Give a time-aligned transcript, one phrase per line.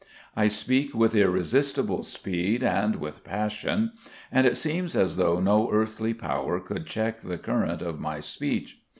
[0.35, 3.91] I speak with irresistible speed, and with passion,
[4.31, 8.81] and it seems as though no earthly power could check the current of my speech.